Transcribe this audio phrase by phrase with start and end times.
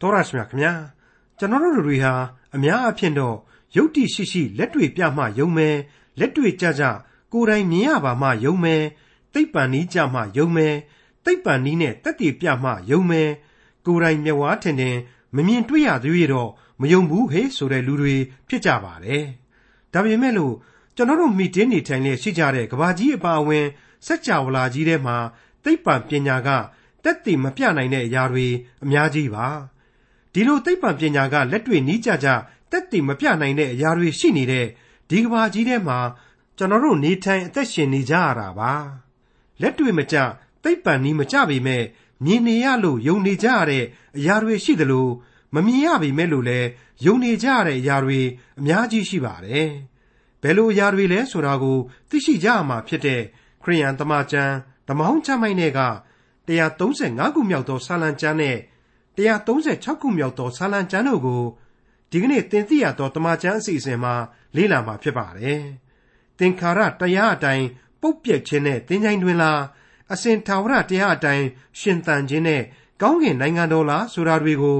[0.00, 0.72] တော်ရရှိမြခင်ဗျာ
[1.38, 2.14] ကျွန်တော်တို့တွေဟာ
[2.54, 3.36] အများအဖြစ်တော့
[3.76, 5.76] ယုတ်တိရှိရှိလက်တွေ့ပြမှယုံမယ်
[6.18, 6.84] လက်တွေ့ကြကြ
[7.32, 8.82] ကိုယ်တိုင်မြင်ရပါမှယုံမယ်
[9.34, 10.74] သိပ္ပံနည်းကြမှယုံမယ်
[11.24, 13.30] သိပ္ပံနည်းနဲ့တက်တည်ပြမှယုံမယ်
[13.86, 14.96] ကိုယ်တိုင်မျက်ဝါးထင်ထင်
[15.34, 18.16] မမြင်တွေ့ရသေးရတော့မယုံဘူးဟေ့ဆိုတဲ့လူတွေ
[18.48, 19.24] ဖြစ်ကြပါတယ်
[19.92, 20.54] ဒါပေမဲ့လို့
[20.96, 23.66] ကျွန်တော်တို့မိတင်းနေထိုင်နေရှိကြတဲ့ကဘာကြီးအပါအဝင်
[24.06, 25.16] စัจ java လာကြီးထဲမှာ
[25.64, 26.48] သိပ္ပံပညာက
[27.04, 28.46] တက်တည်မပြနိုင်တဲ့အရာတွေ
[28.84, 29.48] အများကြီးပါ
[30.32, 32.28] ဒီလိုသိပ္ပံပညာကလက်တွေ့နီးကြကြ
[32.70, 34.66] တက်တည်မပြနိုင်တဲ့အရာတွေရှိနေတဲ့
[35.10, 35.98] ဒီကဘာကြီးထဲမှာ
[36.56, 38.72] ကျွန်တော်တို့နေထိုင်အသက်ရှင်နေကြရတာပါ
[39.60, 40.16] လက်တွေ့မကျ
[40.62, 41.84] သိပ္ပံနီးမကျပေမဲ့
[42.24, 43.84] မြင်နေရလို့ယုံနေကြရတဲ့
[44.18, 45.08] အရာတွေရှိသလို
[45.54, 46.68] မမြင်ရပေမဲ့လို့လည်း
[47.04, 48.20] ယုံနေကြရတဲ့အရာတွေ
[48.58, 49.70] အများကြီးရှိပါတယ်
[50.42, 51.78] ဘယ်လိုအရာတွေလဲဆိုတာကို
[52.08, 53.20] သိရှိကြရမှာဖြစ်တဲ့
[53.62, 54.54] ခရိယန်တမန်ကျမ်း
[54.88, 55.80] ဓမ္မဟောင်းကျမ်းိုင်းတွေက
[56.48, 58.56] 135ခုမြောက်သောစာလံကျမ်းနဲ့
[59.18, 61.42] 136ခုမြောက်သောစာလံကျမ်းတို့ကို
[62.10, 64.14] ဒီကနေ့သင်သိရသောတမန်ကျမ်းအစီအစဉ်မှာ
[64.56, 65.62] လေ့လာမှာဖြစ်ပါတယ်။
[66.38, 67.66] သင်္ခါရတရားအတိုင်း
[68.00, 69.60] ပုတ်ပြက်ခြင်းနဲ့သင်္ချိုင်းတွင်လား
[70.12, 71.46] အစဉ်ထာဝရတရားအတိုင်း
[71.80, 72.62] ရှင်သန်ခြင်းနဲ့
[73.02, 74.78] ကောင်းကင်နိုင်ငံတော်လားဆိုတာတွေကို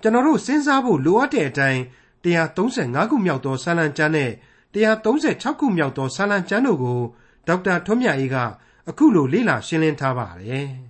[0.00, 1.80] ကျွန်တော်တို့စဉ်းစားဖို့လိုအပ်တဲ့အတိုင်း
[2.24, 4.30] 135ခုမြောက်သောစာလံကျမ်းနဲ့
[4.74, 7.00] 136ခုမြောက်သောစာလံကျမ်းတို့ကို
[7.46, 8.36] ဒေါက်တာထွန်းမြတ်အေးက
[8.88, 10.70] အခုလိုလေ့လာရှင်းလင်းထားပါတယ်။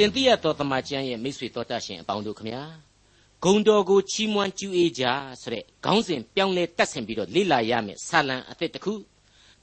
[0.00, 2.62] တင်တိရတော်တမန်ကျမ်းရဲ့မိတ်ဆွေတော်တတ်ရှင်အပေါင်းတို့ခမညာ
[3.44, 5.04] ဂုံတော်ကိုချီးမွမ်းကျူးအေးကြ
[5.42, 8.94] ဆိုတဲ့ခေါင်းစဉ်ပြောင်းလဲတက်ဆင်ပြီးတော့လေ့လာရမယ်ဆာလံအသစ်တစ်ခု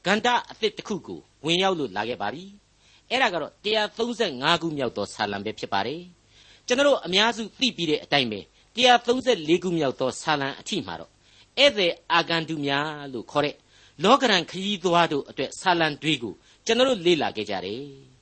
[0.06, 2.44] ဂန္ဓအသစ်တစ်ခုကိုဝင်ရောက်လို့လာခဲ့ပါပြီ။
[3.10, 6.02] အဲ့ဒါကတော့135ခုမြောက်သောဆာလံပဲဖြစ်ပါတယ်။
[6.68, 8.40] ကျွန်တော်အများစုသိပြီးတဲ့အတိုင်းပဲ
[8.76, 11.12] 134ခုမြောက်သောဆာလံအထိမှာတော့
[11.58, 13.56] ဧည့်သည်အာဂန္တုများလို့ခေါ်တဲ့
[14.04, 16.34] လောကရန်ခရီးသွားတို့အတွက်ဆာလံတွေကို
[16.66, 17.84] ကျွန်တော်လေ့လာခဲ့ကြတယ်။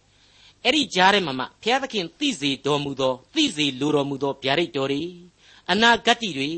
[0.66, 5.04] အဲ့ဒီကြားထဲမှာမှဘုရားသခင်သိစေတော်မူသောသိစေလိုတော်မူသောဗျာဒိတ်တော်တွေ
[5.72, 6.52] အနာဂတ်တွေ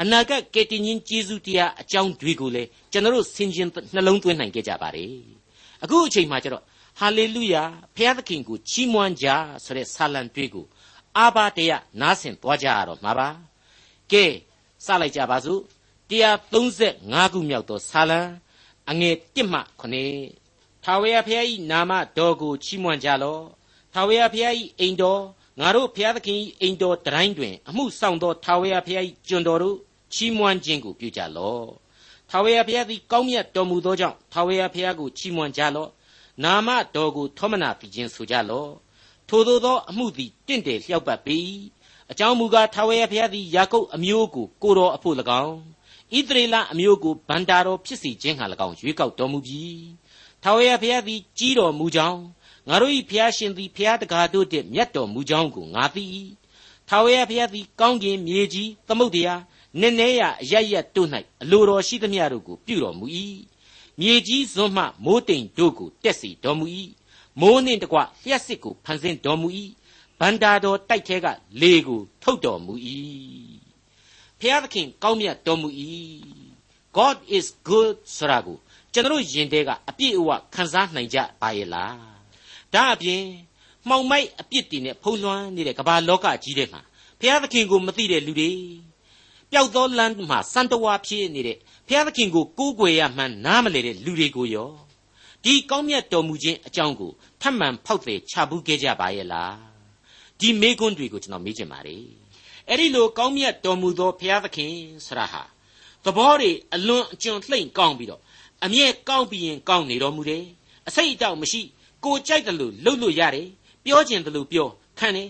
[0.00, 5.12] အနာဂတ်ကယ်တင်ရှင်ယေရှုတရားအကြောင်းတွေကိုလည်းကျွန်တော်ဆင်ခြင်နှလုံးသွင်းနိုင်ခဲ့ကြပါတယ်။
[5.84, 6.64] အခုအချိန်မှာကျတော့
[6.98, 7.62] ဟာလေလုယာ
[7.96, 9.26] ဘုရားသခင်ကိုချီးမွမ်းကြ
[9.64, 10.66] ဆိုတဲ့ဆာလံတွေကို
[11.16, 13.28] အာဘာတရားနားဆင်သွားကြရတော့မှာပါ။
[14.12, 14.24] ကဲ
[14.84, 15.60] စလိုက်ကြပါစို့
[16.10, 18.20] 135ခုမြောက်သောဆာလံ
[18.90, 20.47] အငယ်1မှ9
[20.84, 23.44] ထာဝရဘုရား၏နာမတော်ကိုချီးမွမ်းကြလော့
[23.92, 25.22] ထာဝရဘုရား၏အိမ်တော်
[25.60, 29.76] ငါတို့ဘုရားသခင်၏အိမ်တော်တိုင်းတွင် အမှုဆောင်သောထာဝရဘုရား၏ကျွန်တော်တို့
[30.14, 31.66] ချီးမွမ်းခြင်းကိုပြုကြလော့
[32.30, 35.90] ထာဝရဘုရားသည်ကောင်းမြတ်တော်မူသောကြောင့်ထာဝရဘုရားကိုချီးမွမ်းကြလော့
[36.44, 38.70] နာမတော်ကိုထောမနာပြုခြင်းဆိုကြလော့
[39.28, 41.36] ထိုသို့သောအမှုသည်တင့်တယ်လျောက်ပတ်ပေ၏
[42.10, 45.56] အကြောင်းမူကားထာဝရဘုရားသည်ယာကုပ်အမျိုးကိုကိုတော်အဖို့၎င်း
[46.16, 49.78] ဣသရေလအမျိုးကိုဗန္တာတော်ဖြစ်စေခြင်းဟာ၎င်းရွေးကောက်တော်မူပြီး
[50.42, 52.20] ထာဝရဘုရားသည်ကြီးတော်မူကြောင်း
[52.68, 56.04] ငါတို့၏ဘုရားရှင်သည်ဘုရားတကားတို့တည်းမြတ်တော်မူကြောင်းကိုငါသိ၏
[56.88, 59.42] ထာဝရဘုရားသည်ကောင်းကင်မြေကြီးသမုတ်တရား
[59.80, 61.08] နည်းနည်းရအရရတို့၌
[61.42, 63.06] အလိုတော်ရှိသမျှတို့ကိုပြုတော်မူ၏
[64.00, 66.66] မြေကြီးစွန်းမှမိုးတိမ်တို့ကိုတက်စီတော်မူ၏
[67.40, 69.48] မိုးနှင့်တကွလျှက်စစ်ကိုဖန်ဆင်းတော်မူ၏
[70.20, 71.26] ဗန္တာတော်တိုက်ထဲက
[71.60, 72.74] လေကိုထုတ်တော်မူ၏
[74.40, 75.68] ဖျားသခင်ကောင်းမြတ်တော်မူ၏။
[76.96, 78.58] God is good ဆိုတာကို
[78.98, 81.92] ကျွန်တော်ယင်တဲကအပြည့်အဝခံစားနိုင်ကြပါရဲ့လား။
[82.74, 83.22] ဒါအပြင်
[83.88, 86.80] မှောင်မိုက်အပြစ်တွေနဲ့ဖုံးလွှမ်းနေတဲ့ကမ္ဘာလောကကြီးထဲမှာ
[87.20, 88.50] ဖျားသခင်ကိုမသိတဲ့လူတွေ
[89.50, 91.56] ပျောက်သောလမ်းမှာစံတဝါဖြစ်နေတဲ့
[91.88, 94.70] ဖျားသခင်ကိုကိုးကွယ်ရမှန်းနားမလည်တဲ့လူတွေကိုရော
[95.44, 99.54] ဒီကောင်းမြတ်တော်မူခြင်းအကြောင်းကိုထပ်မံဖောက်သည်ချဘူးခဲ့ကြပါရဲ့လား
[100.40, 102.04] ဒီမေကွန်းတွေကိုကျွန်တော်မေးချင်ပါတယ်
[102.68, 104.72] အဲ့ဒီလိုကောင်းမြတ်တော်မူသောဘုရားသခင်
[105.06, 105.42] ဆရာဟာ
[106.04, 108.20] သဘောတွေအလွန်အကျွံလှိမ့်ကောင်းပြီးတော့
[108.64, 110.44] အမြဲကောင်းပြီးရင်ကောင်းနေတော်မူတယ်
[110.88, 111.60] အစိတ်အတောက်မရှိ
[112.04, 113.48] ကိုကြိုက်တယ်လို့လှုပ်လို့ရတယ်
[113.84, 115.28] ပြောကျင်တယ်လို့ပြောခံတယ်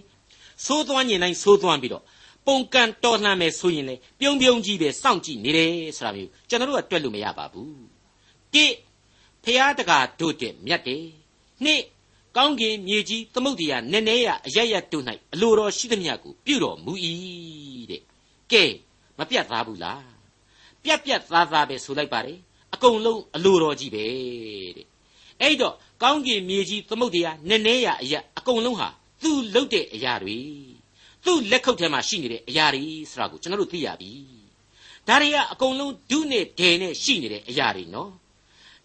[0.65, 2.05] သိုးသွမ်းညင်တိုင်းသိုးသွမ်းပြီးတော့
[2.47, 7.83] ပုံကန်တော်လှန်မယ်ဆိုရင်လေပြုံးပြုံးကြီးပဲစောင့်ကြည့်နေတယ်ဆိုတာမျိုးကျွန်တော်တို့ကတွက်လို့မရပါဘူး
[8.55, 8.67] တိ
[9.45, 11.05] ဖျားတကာတို့တဲ့မြတ်တယ်
[11.65, 11.83] နှစ်
[12.37, 16.93] ကောင်းကင်မြေကြီးသမုတ်တရားနည်းနည်းရအရရတို့၌အလိုတော်ရှိသမျှကိုပြုတော်မူ၏
[17.91, 18.03] တဲ့
[18.53, 18.65] ကဲ
[19.19, 20.05] မပြတ်သားဘူးလား
[20.83, 22.39] ပြတ်ပြတ်သားသားပဲဆိုလိုက်ပါတယ်
[22.75, 24.07] အကုန်လုံးအလိုတော်ကြီးပဲ
[24.77, 24.87] တဲ့
[25.41, 28.89] အဲ့တော့ကောင်းကင်မြေကြီးသမုတ်တရားနည်းနည်းရအရအကုန်လုံးဟာ
[29.23, 30.39] သူ့လုတ်တဲ့အရာတွေ
[31.25, 34.13] သူ့လက်ခုပ်ထဲမှာရှိနေတဲ့အရာတွေဆိုတာကိုကျွန်တော်တို့သိရပြီ
[35.09, 38.11] ဒါတွေကအကုန်လုံးဒုနဲ့ဒယ်နဲ့ရှိနေတဲ့အရာတွေနော်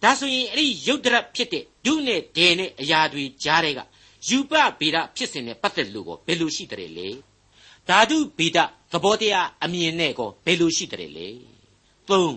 [0.04, 3.80] ဒါဆိုရင်အဲ့ဒီရုပ်တရက်ဖြစ်တဲ့ဒုနဲ့ဒေနဲ့အရာတွေကြားတဲ့က
[4.30, 7.10] ယူပဗေဒဖြစ်စဉ်နဲ့ပတ်သက်လို့ကိုဘယ်လိုရှိတယ်လဲ
[7.88, 8.58] ဓာတုဗေဒ
[8.92, 11.28] သဘောတရားအမြင်နဲ့ကိုဘယ်လိုရှိတယ်လဲ
[12.10, 12.36] သုံး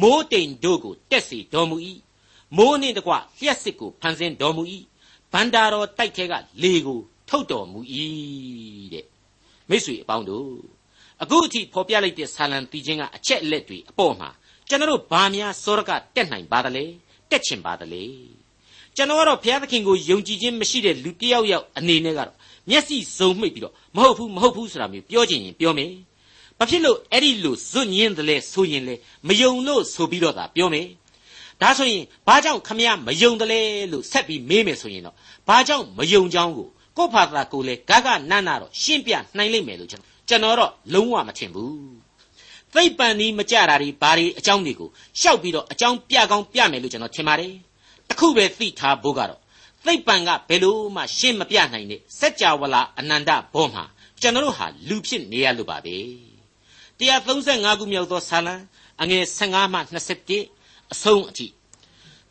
[0.00, 1.76] မိုးတိမ်တို့ကိုတက်စီတော်မူ၏
[2.56, 4.62] မိုးနှင့်တကွလျှက်စစ်ကိုဖန်ဆင်းတော်မူ၏
[5.32, 7.80] ဗန္တာတော်တိုက်ထဲကလေကို ထုတ်တော်မူ၏
[8.92, 9.06] တဲ့
[9.68, 10.50] မိတ်ဆွေအပေါင်းတို့
[11.22, 14.28] အခုအထိဖော်ပြလိုက်တဲ့ဆာလံတီးခြင်းကအချက်အလက်တွေအပေါ်မှာ
[14.68, 16.84] ကျွန်တော်ဘာများစောရကတက်နိုင်ပါသလဲ
[17.30, 18.04] တက်ချင်ပါသလဲ
[18.96, 22.36] ကျွန်တော်ကတော့ဘုရားသခင်ကိုယုံကြည်ခြင်းမရှိတဲ့လူတစ်ယောက်ယောက်အနေနဲ့ကတော့
[22.70, 25.92] မျက်စိစုံမှိတ်ပြီးတော့မဟုတ်ဘူးမဟုတ်ဘူးဆိုတာမျိုးပြောချင်ရင်ပြောမယ်
[26.60, 28.94] ဘာဖြစ်လို့အဲ့ဒီလိုဇွတ်ညင်းတယ်လဲဆိုရင်လေ
[29.28, 30.86] မယုံလို့ဆိုပြီးတော့သာပြောမယ်
[31.60, 33.60] ဒါဆိုရင်ဘာကြောင့်ခမရမယုံတယ်လဲ
[33.92, 35.16] လို့ဆက်ပြီးမေးမယ်ဆိုရင်တော့
[35.48, 41.74] ဘာကြောင့်မယုံကြောင်းကိုကိုယ့်ဘာသာကိုယ်လေဂဂနန္နာတော့ရှင်းပြနိုင်လိမ့်မယ်လို့ကျွန်တော်ကျွန်တော်တော့လုံးဝမထင်ဘူး
[42.74, 44.88] သိပ်ပန်နီးမကြတာတွေဘာတွေအကြောင်းတွေကို
[45.20, 47.52] ရှောက်ပြီးတော့အကြောင်းပြကောင်းပြမယ်လို့ကျွန်တော်ထင်ပါတယ်
[48.08, 49.40] တခုပဲသိထားဖို့ကတော့
[49.86, 53.84] သိပ်ပန်ကဘယ်လို့မှရှင်းမပြနိုင်တဲ့စัจ java လာအနန္တဘောမှာ
[54.20, 55.96] ကျွန်တော်တို့ဟာလူဖြစ်နေရလို့ပါပဲ
[57.00, 58.54] 135ခုမြောက်သောဇာလံ
[59.02, 59.78] အငယ်15မှ
[60.36, 61.46] 21အဆုံးအထိ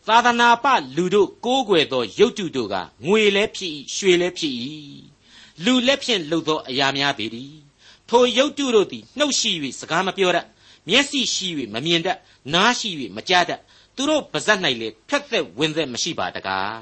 [0.07, 2.75] သာသနာပလူတို့ကိုးကွယ်သောရုပ်တုတို့က
[3.05, 4.53] ငွေလည်းဖြစ်၏ရွှေလည်းဖြစ်၏
[5.63, 7.53] လူလက်ဖြင့်လှုပ်သောအရာများပေသည်
[8.09, 10.45] ထိုရုပ်တုတို့သည်နှုတ်ရှိ၍စကားမပြောတတ်
[10.89, 12.17] မျက်စိရှိ၍မမြင်တတ်
[12.53, 13.59] နားရှိ၍မကြားတတ်
[13.95, 16.79] သူတို့ပါဇက်၌လေဖြတ်သက်ဝင်သက်မရှိပါတကား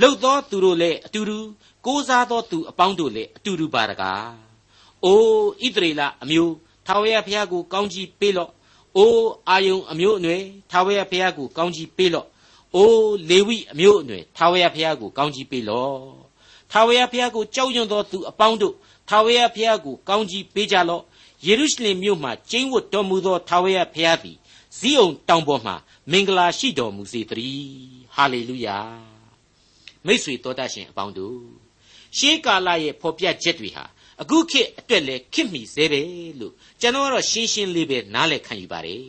[0.00, 1.38] လှုပ်သောသူတို့လည်းအတူတူ
[1.86, 4.30] ကိုးစားသောသူအပေါင်းတို့လည်းအတူတူပါတကား
[5.04, 6.54] အိုးဣသရေလအမျိုး
[6.86, 8.50] ထာဝရဘုရားကိုကောင်းကြီးပေးလော့
[8.96, 12.26] အိုးအာယုံအမျိုးအနွယ်ထာဝရဘုရားကိုကောင်းကြီးပေးလော့
[12.74, 16.00] အိုးလေဝိအမျိုးအနွယ်ထာဝရဘုရားကိုကောင်းကြီးပေးလော့
[16.72, 18.74] ထာဝရဘုရားကိုကြောက်ရွံ့သောသူအပေါင်းတို့
[19.08, 21.02] ထာဝရဘုရားကိုကောင်းကြီးပေးကြလော့
[21.46, 24.36] ယေရုရှလင်မြို့မှကျင်းဝတ်တော်မူသောထာဝရဘုရားသည်
[24.78, 25.72] ဇီးအောင်တောင်ပေါ်မှ
[26.10, 27.68] မင်္ဂလာရှိတော်မူစေတည်း
[28.14, 28.78] ဟာလေလုယာ
[30.06, 31.40] မိတ်ဆွေတော်တတ်ရှင်အပေါင်းတို့
[32.16, 33.84] ရှေးကာလရဲ့ဖော်ပြချက်တွေဟာ
[34.22, 36.02] အခုခေတ်အတွက်လည်းခေတ်မီသေးပဲ
[36.40, 39.00] လို့ကျွန်တော်ကတော့ရှင်းရှင်းလေးပဲနားလည်ခံယူပါတယ်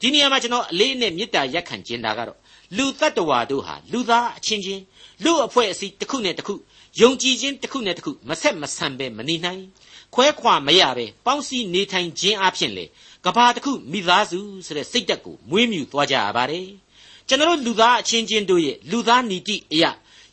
[0.00, 2.38] ဒီနေရာမှာကျွန်တော်အလေးနဲ့မေတ္တာရက်ခံခြင်းတာကတော့
[2.76, 4.82] လူတ attva တို့ဟာလူသားအချင်းချင်း
[5.24, 6.54] လူအဖွဲ့အစည်းတစ်ခုနဲ့တစ်ခု
[7.00, 9.62] ယုံကြည်ခြင်းတစ်ခုနဲ့တစ်ခုမဆက်မဆံပဲမနေနိုင်
[10.14, 12.84] ခွဲခွာမရပဲပေါင်းစည်းနေထိုင်ခြင်းအပြင်လေ
[13.24, 16.68] ကဘာတစ်ခုမိသားစုဆိုတဲ့စိတ်တက်ကိုမွေးမြူသွားကြရပါတယ်
[17.28, 19.90] ကျွန်တော်လူသားအချင်းချင်းတို့ရဲ့လူသားနီတိအရာ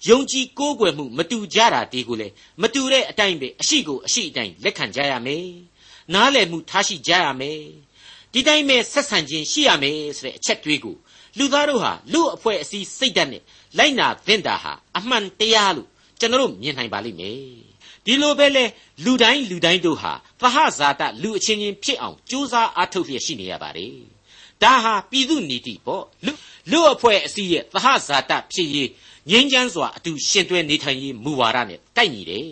[0.10, 2.28] ယုံကြည်ကိုးကွယ်မှုမတူကြတာဒီကိုလေ
[2.62, 5.48] မတူတဲ့အတိုင်းပဲအရှိကိုအရှိအတိုင်းလက်ခံကြရမယ်
[6.14, 7.62] နားလည်မှုထားရှိကြရမယ်
[8.34, 10.96] ဒီတိုင်းပဲဆက်ဆံခြင်းရှိရမယ်ဆိုတဲ့အချက်တွေးကို
[11.38, 13.44] လူသားတို့ဟာလူအဖွဲ့အစည်းစိတ်ဓာတ်နဲ့
[13.78, 17.40] လိုက်နာသင့်တာဟာအမှန်တရားလို့ကျွန်တော်တို့မြင်နိုင်ပါလိမ့်မယ်
[18.06, 18.64] ဒီလိုပဲလေ
[19.06, 24.15] လူတိုင်းလူတိုင်းတို့ဟာသဟဇာတလူအချင်းချင်းဖြစ်အောင်ကြိုးစားအားထုတ်လျက်ရှိနေရပါတယ်
[24.64, 26.32] ဒါဟာပြည်သူနီတိပေါ့လူ
[26.72, 28.90] လူအဖွဲ့အစည်းရဲ့သဟဇာတဖြစ်ရေး
[29.30, 32.46] ငြိမ်းချမ်းစွာအတူရှင်တွဲနေထိုင်ရေးမူဝါဒနဲ့တိုက်ညီတယ်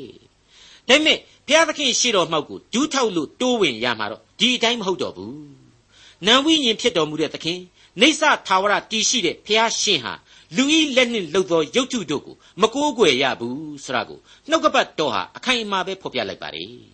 [0.90, 1.18] ။ဒါပေမဲ့
[1.48, 5.36] ဘုရားသခင်ရှေ့တော်မှောက်ကိုဒူးထောက်လို့တိုးဝင်ရမှာတော့ဒီအတိုင်းမဟုတ်တော့ဘူး။
[6.26, 7.60] နံဝိညာဉ်ဖြစ်တော်မူတဲ့သခင်
[8.02, 10.14] နေဆထာဝရတည်ရှိတဲ့ဘုရားရှင်ဟာ
[10.56, 14.20] လူဤလက်နှင့်လှုပ်သောရုပ်ထုတို့ကိုမကိုးကွယ်ရဘူးဆိုတာကို
[14.50, 16.66] နှုတ်ကပတ်တော်ဟာအခိုင်အမာပဲဖော်ပြလိုက်ပါလေ။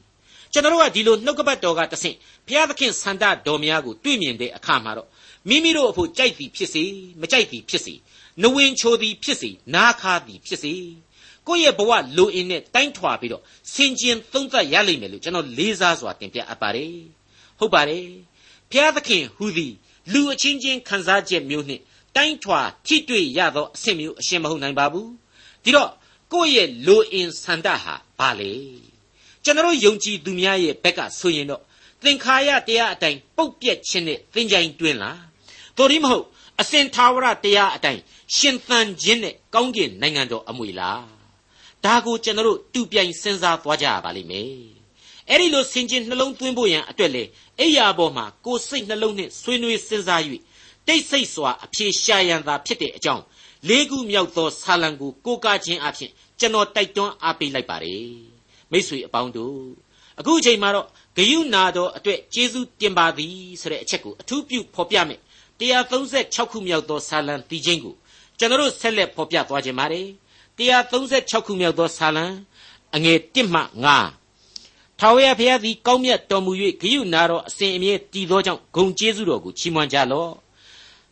[0.54, 2.16] ကျွန်တော်တို့ကဒီလိုနှုတ်ကပတ်တော်ကတဆင့်
[2.48, 5.08] ဘုရားသခင်ဆန္ဒတော်များကိုတွေ့မြင်တဲ့အခါမှာတော့
[5.50, 6.84] မိမိတို့အဖို့ကြိုက်သည်ဖြစ်စေ
[7.22, 7.94] မကြိုက်သည်ဖြစ်စေ
[8.42, 10.74] နဝင်ချိုသည်ဖြစ်စေနာခါသည်ဖြစ်စေ
[11.48, 13.44] ကိုယ့်ရဲ့ဘဝလိုအင်းနဲ့တိုင်းထွာပြီးတော့
[13.74, 16.94] ဆင်ခြင်သုံးသပ်ရလိမ့်မယ်လို့ကျွန်တော်လေးစားစွာတင်ပြအပ်ပါတယ်
[17.60, 18.06] ဟုတ်ပါတယ်
[18.72, 19.74] ဘုရားသခင်ဟူသည်
[20.14, 21.82] လူအချင်းချင်းခံစားချက်မျိုးနှင့်
[22.16, 25.10] တိုင်းထွာထိတွေ့ရသောအဆင့်မျိုးအရှင်းမဟုတ်နိုင်ပါဘူး
[25.64, 25.92] ဒီတော့
[26.34, 28.89] ကိုယ့်ရဲ့လိုအင်ဆန္ဒဟာဘာလဲ
[29.44, 31.62] ကျွန်တော်ယုံကြည်သူများရဲ့ဘက်ကဆိုရင်တော့
[32.04, 35.20] သင်္ခါရတရားအတိုင်းပုတ်ပြက်ခြင်းနဲ့သင်္ကြန်တွင်လား
[35.78, 36.26] တော်ဒီမဟုတ်
[36.62, 38.02] အစင်သာဝရတရားအတိုင်း
[38.36, 41.04] ရှင်သန်ခြင်းနဲ့ကောင်းကင်နိုင်ငံတော်အမွေလား
[41.86, 44.50] ဒါကိုကျွန်တော်တို့တူပြိုင်စဉ်းစားသွားကြရပါလိမ့်မယ်
[45.30, 47.24] အဲ့ဒီလိုဆင်ခြင်နှလုံးသွင်းဖို့ရန်အတွက်လေ
[47.60, 50.22] အိယာပေါ်မှာကိုယ်စိတ်နှလုံးနဲ့ဆွေးနွေးစဉ်းစား၍
[50.88, 53.24] တိတ်ဆိတ်စွာအပြေရှာရန်သာဖြစ်တဲ့အကြောင်း
[53.68, 58.39] လေးခုမြောက်သောဆာလံကိုကိုးကားခြင်းအဖြစ်ကျွန်တော်တိုက်တွန်းအားပေးလိုက်ပါတယ်
[58.72, 59.58] မိษွေအပေါင်းတို့
[60.20, 65.20] အခုအချိန်မှာတော့ဂယုနာတော်အတွက်ကျေးဇူးတင်ပါသည်ဆိုတဲ့အချက်ကိုအထူးပြုဖော်ပြမယ်
[65.60, 67.96] 136ခုမြောက်သောဆာလံတီးခြင်းကို
[68.38, 70.08] ကျွန်တော်ဆက်လက်ဖော်ပြသွားခြင်းပါတယ်
[70.58, 72.26] 136ခုမြောက်သောဆာလံ
[72.96, 73.62] အငယ်1မှ
[74.28, 80.32] 9ထာဝရဘုရားသည်ကောင်းမြတ်တော်မူ၍ဂယုနာတော်အစဉ်အမြဲတည်သောကြောင့်ဂုံကျေးဇူးတော်ကိုချီးမွမ်းကြလော့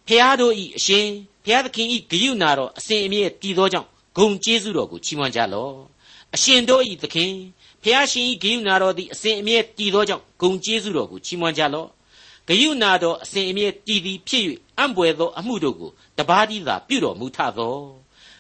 [0.08, 1.06] ဖျားတို့ဤအရှင်
[1.44, 3.88] ဘုရားသခင်ဤဂယုနာတော်အစဉ်အမြဲတည်သောကြောင့်
[4.18, 5.74] ဂုံကျေးဇူးတော်ကိုချီးမွမ်းကြလော့
[6.38, 7.34] အရှင်တို့ဤသခင်
[7.84, 11.90] ဖျားရှင်ဤဂယုနာတော်သည်အစဉ်အမြဲတည်သောကြောင့်ဂုံကျေးဇူးတော်ကိုချီးမွမ်းကြလော့
[12.48, 14.44] ဂယုနာတော်အစဉ်အမြဲတည်သည်ဖြစ်၍
[14.78, 17.78] အံ့ဘွယ်သောအမှုတို့ကိုတပါးတည်းသာပြုတော်မူထသော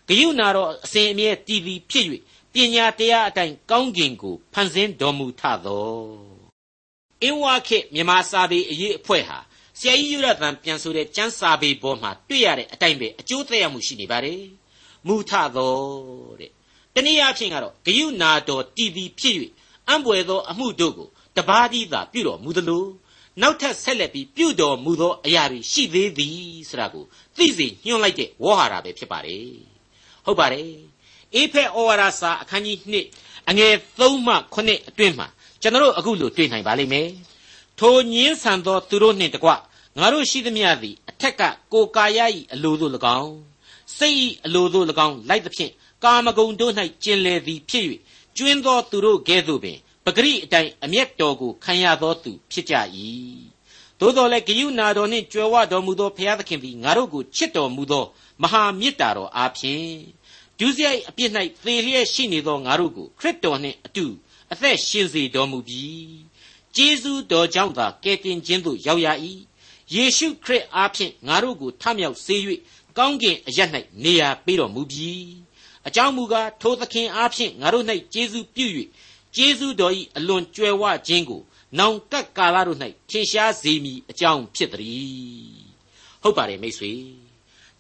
[0.08, 2.06] ဂယုနာတော်အစဉ်အမြဲတည်သည်ဖြစ်၍
[2.54, 5.92] ပညာတရားအတိုင်းကောင်းကင်ကိုဖန်ဆင်းတော်မူထသော
[7.22, 9.38] အင်းဝါခေမြန်မာစာပေအရေးအဖွဲ့ဟာ
[9.80, 14.44] ဆရာကြီးယူရသံပြန်ဆိုတဲ့ကျမ်းစာပေပေါ်မှာတွေ့ရတဲ့အတိုင်းပဲအကျိုးသက်ရောက်မှုရှိနေပါတယ်
[15.08, 15.76] မူထသော
[16.42, 16.57] တဲ့
[16.98, 19.36] တနည်းအားဖြင့်ကတော့ဂယုနာတော်တည်သည်ဖြစ်၍
[19.88, 22.86] အံ့ဘွယ်သောအမှုတို့ကိုတပါးတည်းသာပြုတော်မူသလို
[23.42, 26.38] နောက်ထပ်ဆက်လက်ပြီးပြုတော်မူသောအရာတွေရှိသေးသည်
[26.70, 27.04] ဆိုတာကို
[27.38, 29.48] သိစေညွှန်လိုက်တဲ့ဝေါ်ဟာရပဲဖြစ်ပါတယ်
[30.26, 30.70] ဟုတ်ပါတယ်
[31.36, 32.78] အေဖက်ဩဝါဒစာအခန်းကြီး
[33.16, 35.28] 2အငယ်3မှ9အတွင်းမှာ
[35.62, 37.10] ကျွန်တော်အခုလိုတွေ့နိုင်ပါလိမ့်မယ်
[37.80, 39.50] ထိုညင်းဆန်သောသူတို့နှင့်တကွ
[39.98, 41.42] ငါတို့ရှိသမျှသည်အထက်က
[41.74, 42.20] ကိုကာယ၏
[42.54, 43.36] အလိုသို့၎င်း
[43.98, 45.72] စိတ်၏အလိုသို့၎င်းလိုက်သဖြင့်
[46.04, 46.74] ကာမဂုဏ်တို့၌
[47.04, 47.86] ကျင်လည်သည်ဖြစ်၍
[48.38, 52.76] ကျွင်းသောသူတို့ကဲ့သို့ပင်ပဂရိအတိုင်းအမျက်တော်ကိုခံရသောသူဖြစ်ကြ၏
[54.00, 58.06] သို့တော်လည်းဂယုနာတော်နှင့်ကြွယ်ဝတော်မူသောဘုရားသခင်သည်ငါတို့ကိုချစ်တော်မူသော
[58.42, 59.88] မဟာမေတ္တာတော်အားဖြင့်
[60.60, 61.32] ဒုစရိုက်အပြစ်၌
[61.64, 64.06] သေလျက်ရှိနေသောငါတို့ကိုခရစ်တော်နှင့်အတူ
[64.52, 66.18] အသက်ရှင်စေတော်မူပြီး
[66.76, 69.08] ကျေးဇူးတော်ကြောင့်သာကယ်တင်ခြင်းသို့ရောက်ရ၏
[69.94, 72.36] ယေရှုခရစ်အားဖြင့်ငါတို့ကိုထမြောက်စေ၍
[72.98, 73.60] ကောင်းကင်အရ၌
[74.04, 75.47] နေရာပေးတော်မူပြီး
[75.88, 78.66] အကြောင်းမူကားထိုသခင်အားဖြင့်ငါတို့၌ကျေးဇူးပြု၍
[79.36, 81.42] ကျေးဇူးတော်၏အလွန်ကြွယ်ဝခြင်းကို
[81.80, 82.80] နောင်ကပ်ကာလတို့၌
[83.10, 85.68] ထင်ရှားစေမည်အကြောင်းဖြစ်သည်
[86.24, 86.94] ဟုတ်ပါတယ်မိတ်ဆွေ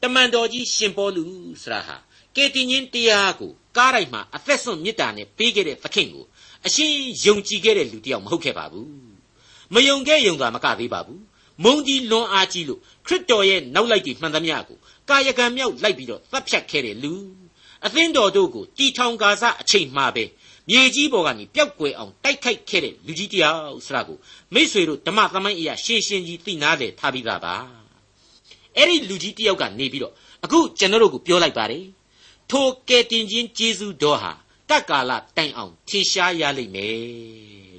[0.01, 1.25] တမန်တော်ကြီးရှင်ပေါလု
[1.61, 1.97] ဆိုတာဟာ
[2.35, 6.25] ကေတင်ချင်းတရားကိုကားတိုင်းမှာအသက်ဆုံးမေတ္တာနဲ့ပေးခဲ့တဲ့သခင်ကို
[6.65, 6.91] အရှင်
[7.25, 8.91] ယုံကြည်ခဲ့တဲ့လူတစ်ယောက်မဟုတ်ခဲ့ပါဘူး
[9.73, 11.21] မယုံခဲ့ယုံတာမကသေးပါဘူး
[11.63, 14.77] မုံကြီးလွန်အားကြီးလို့ခရစ်တော်ရဲ့နောက်လိုက်တွေမှန်သမျှကို
[15.09, 17.13] ကာယကံမြောက်လိုက်ပြီးတော့သတ်ဖြတ်ခဲ့တဲ့လူ
[17.87, 20.25] အသင်းတော်တို့ကိုတီထောင်ကာစအချိန်မှပဲ
[20.69, 24.17] မြေကြီးပေါ်ကနေပျောက်ကွယ်အောင်တိုက်ခိုက်ခဲ့တဲ့လူကြီးတယောက်ဆိုတာကို
[24.53, 27.55] မိษွေတို့ဓမ္မသမိုင်းအရာရှင်းရှင်းကြီးသိနာတယ်ထားပြီးသားပါ
[28.75, 30.13] အဲ့ဒီလူကြီးတယောက်ကနေပြီးတော့
[30.43, 31.85] အခုကျွန်တော်တို့ကိုပြောလိုက်ပါတယ်
[32.51, 34.31] ထိုကယ်တင်ခြင်းကျေးဇူးတော်ဟာ
[34.69, 36.95] တက္ကာလတိုင်အောင်ထင်ရှားရလိမ့်မယ်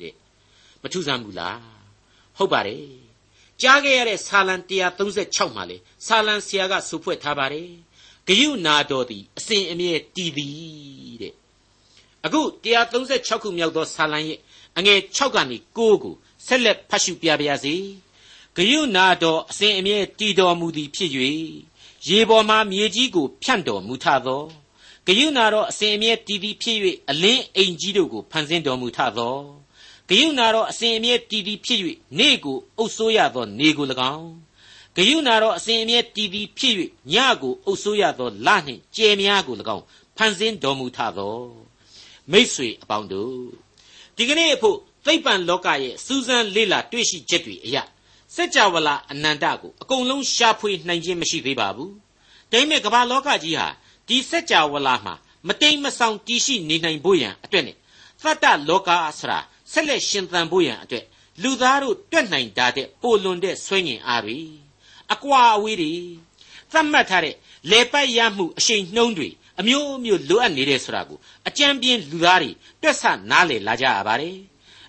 [0.02, 0.14] တဲ့
[0.82, 1.58] မထူးဆန်းဘူးလား
[2.38, 2.84] ဟုတ်ပါတယ်
[3.62, 4.54] ကြားခဲ့ရတဲ့ဆာလံ
[5.06, 7.68] 136မှာလေဆာလံဆရာကဆိုဖွဲ့ထားပါတယ်
[8.28, 11.34] ဂယုနာတော်သည်အစဉ်အမြဲတည်သည်တဲ့
[12.24, 14.38] အခု136ခုမြောက်သောဆာလံရဲ့
[14.78, 16.14] အငယ်6ကနေ9ကို
[16.46, 17.74] ဆက်လက်ဖတ်ရှုပြပါရစေ
[18.56, 21.10] ဂယုနာတော်အစဉ်အမြဲတည်တော်မူသည်ဖြစ်၍
[22.08, 24.44] ရေပေါ်မှမြေကြီးကိုဖြန့်တော်မူထသော
[25.06, 26.78] ဂယုနာတော်အစဉ်အမြဲတည်သည်ဖြစ်၍
[27.10, 29.36] အလင်းအိမ်ကြီးတို့ကိုဖန်ဆင်းတော်မူထသော
[30.08, 31.80] ဂယုနာတော်အစဉ်အမြဲတည်သည်ဖြစ်၍
[32.18, 34.47] နေကိုအုပ်ဆိုးရသောနေကို၎င်း
[34.98, 36.74] ဂယုဏတော်အစဉ်အမြဲတည်တည်ဖြစ်၍
[37.12, 39.84] ညကိုအုပ်ဆိုးရသောလနှင့်ကြဲများကို၎င်း
[40.16, 41.38] ဖန်ဆင်းတော်မူထသော
[42.32, 43.42] မိတ်ဆွေအပေါင်းတို့
[44.16, 47.76] ဒီကနေ့အဖို့သိပ္ပံလောကရဲ့စူးစမ်းလေ့လာတွေ့ရှိချက်တွေအရ
[48.34, 51.90] စัจ java လအနန္တကိုအကုန်လုံးရှာဖွေနိုင်ခြင်းမရှိသေးပါဘူး။
[52.52, 53.68] ဒါပေမဲ့ကမ္ဘာလောကကြီးဟာ
[54.08, 55.14] ဒီစัจ java လမှာ
[55.48, 57.76] မတိမ်မဆောင်တည်ရှိနေနိုင်ဖို့ရန်အတွက်နဲ့
[58.22, 59.38] သတ္တလောကအစရာ
[59.72, 61.04] ဆက်လက်ရှင်သန်ဖို့ရန်အတွက်
[61.42, 64.38] လူသားတို့တွက်နိုင်တာတဲ့ပိုလွန်တဲ့ဆွေးငင်အားတွေ
[65.12, 65.92] အကွာအဝေးတွေ
[66.72, 67.34] သတ်မှတ်ထားတဲ့
[67.70, 69.28] လေပတ်ရမှုအရှိန်နှုံးတွေ
[69.60, 72.50] အမျိုးမျိုးလိုအပ်နေတယ်ဆိုတာကိုအကြံပြင်းလူသားတွေ
[72.82, 74.36] တွက်ဆနားလည်လာကြရပါတယ်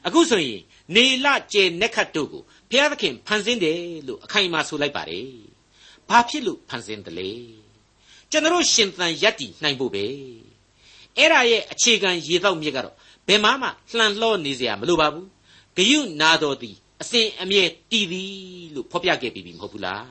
[0.06, 0.62] အခုဆိုရင်
[0.96, 5.28] နေလကျေနက်ခတ်တို့ကိုဘုရားသခင်ဖန်ဆင်းတယ်လို့အခိုင်အမာဆိုလိုက်ပါတယ်
[6.10, 7.30] ဘာဖြစ်လို့ဖန်ဆင်းတယ်လဲ
[8.32, 10.06] ကျွန်တော်ရှင်သန်ယက်တည်နိုင်ဖို့ပဲ
[11.18, 12.96] အဲ့ဒါရဲ့အခြေခံရေတော့မြစ်ကတော့
[13.28, 15.28] ဘယ်မှမှလှန်လှော့နေစရာမလိုပါဘူး
[15.78, 18.32] ဂယုနာတော်သည် အစဉ်အမြဲတည်သည်
[18.76, 20.04] လို့ဖော်ပြခဲ့ပြီးပြီမဟုတ်ဘူးလား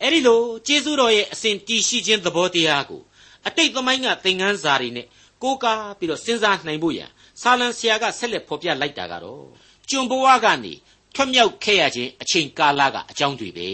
[0.00, 3.02] အဲ့ဒီလိုကျေးဇူးတော်ရဲ့အစဉ်တည်ရှိခြင်းသဘောတရားကို
[3.46, 5.06] အတိတ်သမိုင်းကသင်ခန်းစာတွေနဲ့
[5.42, 7.10] ကိုးကားပြီးတော့စဉ်းစားနိုင်ဖို့ရန်
[7.42, 9.44] ဆာလံဆရာကဆက်လက်ဖော်ပြလိုက်တာကတော့
[9.88, 10.72] ကျွန်ဘဝကနေ
[11.14, 13.68] ထွတ်မြောက်ခဲ့ရခြင်းအချိန်ကာလကအကြောင်းတွေပဲ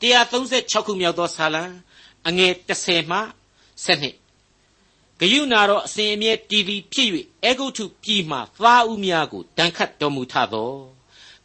[0.00, 1.64] 136ခုမြောက်သောဆာလံ
[2.28, 3.18] အငယ်30မှ
[3.84, 7.08] 7ဂယုနာတော်အစဉ်အမြဲတည်တည်ဖြစ်၍
[7.44, 10.97] အေဂုတ်ထုပြည်မှသားဦးများကိုတန်ခတ်တော်မူထသော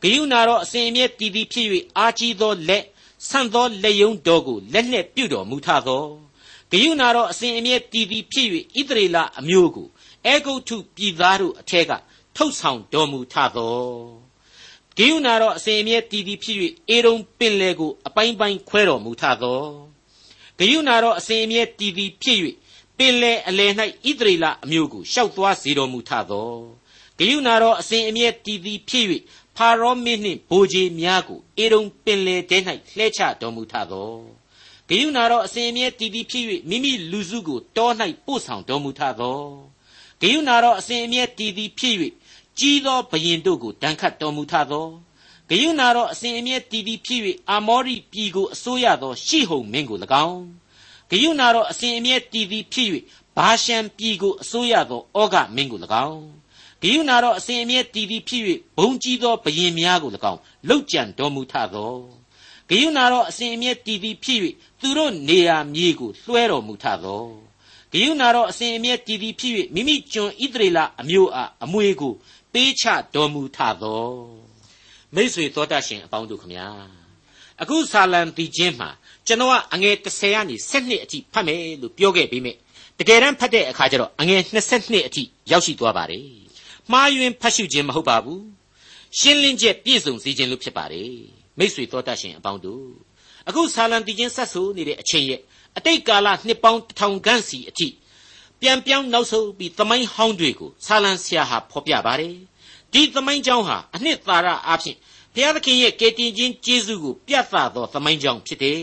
[0.03, 1.67] ဂယုနာတော်အစဉ်အမြဲတည်တည်ဖြစ်၍
[1.97, 2.83] အာကြီးသောလက်
[3.29, 6.05] ဆန့်သောလက်ယုံတော်ကိုလက်နှင့်ပြုတော်မူထသော
[6.71, 8.47] ဂယုနာတော်အစဉ်အမြဲတည်တည်ဖြစ်၍
[8.79, 9.87] ဣသရေလအမျိုးကို
[10.25, 11.91] အေဂုတ်ထုပြည်သားတို့အထက်က
[12.35, 13.83] ထုတ်ဆောင်တော်မူထသော
[14.97, 16.57] ဂိယုနာတော်အစဉ်အမြဲတည်တည်ဖြစ်၍
[16.89, 19.63] အေရုံပင်လေကိုအပိုင်းပိုင်းခွဲတော်မူထသော
[20.57, 22.37] ဂိယုနာတော်အစဉ်အမြဲတည်တည်ဖြစ်၍
[22.97, 23.71] ပင်လေအလယ်၌
[24.07, 26.53] ဣသရေလအမျိုးကိုရှောက်သွားစေတော်မူထသော
[27.17, 29.05] ဂိယုနာတော်အစဉ်အမြဲတည်တည်ဖြစ်၍
[29.57, 32.57] ဖာရောမင်းနှင့်ဗိုလ်ခြေများကိုအေရုံပင်လေတဲ၌
[32.95, 34.13] လှဲချတော်မူထသော
[34.87, 37.89] ဂိယုနာတော်အစဉ်အမြဲတည်တည်ဖြစ်၍မိမိလူစုကိုတော၌
[38.25, 39.41] ပို့ဆောင်တော်မူထသော
[40.21, 41.95] ဂိယုနာတော်အစဉ်အမြဲတည်တည်ဖြစ်၍
[42.59, 44.87] ကြီးသောဘရင်တို့ကိုဒဏ်ခတ်တော်မူထသော
[45.49, 50.43] ဂယုဏတော်အစဉ်အမြဲတည်တည်ဖြစ်၍အာမောရိပြည်ကိုအစိုးရသောရှေဟုန်မင်းကို၎င်း
[51.09, 52.87] ဂယုဏတော်အစဉ်အမြဲတည်တည်ဖြစ်၍
[53.37, 56.42] ဘာရှံပြည်ကိုအစိုးရသောဩဃမင်းကို၎င်း
[56.83, 58.43] ဂယုဏတော်အစဉ်အမြဲတည်တည်ဖြစ်၍
[58.77, 61.93] ဘုံကြီးသောဘရင်များကို၎င်းလှုပ်ကြံတော်မူထသော
[62.69, 64.39] ဂယုဏတော်အစဉ်အမြဲတည်တည်ဖြစ်၍
[64.81, 67.25] သူတို့နေရာမြေကိုလွှဲတော်မူထသော
[67.91, 72.13] ဂဂယုနာတော်အစဉ်အမြဲတည်တည်ဖြစ်၍မိမိကျွန်ဣသရေလအမျိုးအားအမွေကို
[72.53, 72.85] ပေးချ
[73.15, 74.07] တော်မူထသော
[75.15, 76.67] မိတ်ဆွေတော်တတ်ရှင်အပေါင်းတို့ခမညာ
[77.61, 78.89] အခုဆာလံတီချင်းမှာ
[79.27, 82.53] ကျွန်တော်ကအငယ်30ကနေ7အထိဖတ်မယ်လို့ပြောခဲ့ပြီးမြဲ
[82.99, 84.41] တကယ်တမ်းဖတ်တဲ့အခါကျတော့အငယ်
[84.75, 86.42] 22အထိရောက်ရှိသွားပါတယ်
[86.91, 88.43] မှားယွင်းဖတ်ရှုခြင်းမဟုတ်ပါဘူး
[89.19, 91.13] ရှင်းလင်းချက်ပြည့်စုံစေခြင်းလို့ဖြစ်ပါတယ်
[91.57, 92.87] မိတ်ဆွေတော်တတ်ရှင်အပေါင်းတို့
[93.47, 95.39] အခုဆာလံတီချင်းဆက်ဆိုနေတဲ့အချိန်ရဲ့
[95.77, 97.87] အတိတ်ကာလနှစ်ပေါင်းထောင်ခန့်စီအထိ
[98.61, 102.35] ပြန်ပြောင်းနောက်ဆုတ်ပြီးသမိုင်းဟောင်းတွေကိုဆာလံဆရာဟာဖော်ပြပါတယ်
[102.93, 104.97] ဒီသမိုင်းကြောင်းဟာအနှစ်သာရအဖြစ်
[105.33, 108.81] ဘုရားသခင်ရဲ့ကယ်တင်ခြင်းကျေးဇူးကိုပြသသောသမိုင်းကြောင်းဖြစ်တယ်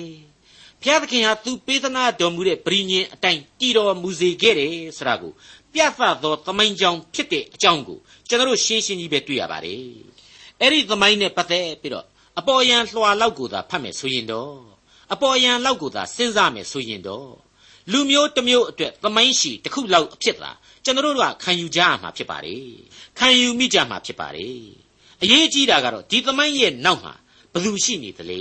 [0.82, 5.32] ဘုရားသခင်ဟာသူပေးသနာတော်မူတဲ့ပရိညင်အတိုင်းတည်တော်မူစေခဲ့တယ်ဆိုတာကို
[5.74, 7.98] ပြသသောသမိုင်းကြောင်းဖြစ်တဲ့အကြောင်းကို
[8.28, 9.82] ကျွန်တော်ရှင်းရှင်းကြီးပဲတွေ့ရပါတယ်
[10.60, 12.06] အဲ့ဒီသမိုင်းနဲ့ပတ်သက်ပြီးတော့
[12.38, 14.54] အပေါ်ယံလွှာလောက်ကိုသာဖတ်မယ်ဆိုရင်တော့
[15.12, 17.30] အပေါ်ယံလောက်ကိုသာစဉ်းစားမယ်ဆိုရင်တော့
[17.92, 20.50] လူမျိုးတစ်မျိုးအတွက်သမိုင်းရှိတစ်ခုလောက်အဖြစ်သာ
[20.84, 22.66] ကျွန်တော်တို့ကခံယူကြရမှာဖြစ်ပါတယ်
[23.18, 24.60] ခံယူမိကြမှာဖြစ်ပါတယ်
[25.22, 27.14] အရေးကြီးတာကတော့ဒီသမိုင်းရဲ့နောက်မှာ
[27.52, 28.32] ဘယ်သူရှိနေသလ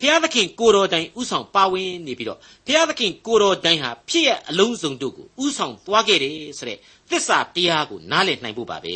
[0.00, 6.78] ဘုရားသခင်ကိုတော်တိုင်ဥဆောင်ပါဝင်နေပြီးတော့ဘုရားသခင်ကိုတော်တိုင်ဟာဖြစ်ရအလုံးစုံတို့ကိုဥဆောင်သွားခဲ့တယ်ဆိုတဲ့
[7.10, 8.94] သစ္စာတရားကိုနားလည်နိုင်ဖို့ပါပဲ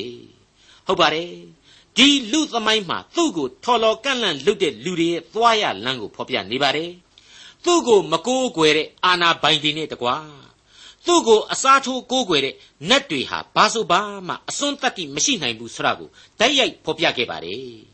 [0.87, 1.31] ဟုတ်ပါတယ်
[1.97, 6.91] ဒီလူသမိုင်းမှာသူ့ကိုထော်လော်ကန့်လန့်လွတ်တဲ့လူတွေရဲ့သွားရလမ်းကိုဖော်ပြနေပါတယ်
[7.65, 10.17] သူ့ကိုမကိုးကွယ်တဲ့အာနာပိုင်တွေနဲ့တကွာ
[11.07, 12.55] သူ့ကိုအစားထိုးကိုးကွယ်တဲ့
[12.89, 16.09] နတ်တွေဟာဘာဆိုဘာမှအစွန်းတတ္တိမရှိနိုင်ဘူးဆိုတာကို
[16.41, 17.94] တိုက်ရိုက်ဖော်ပြခဲ့ပါတယ်